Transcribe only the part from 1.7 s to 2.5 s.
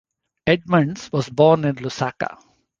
Lusaka.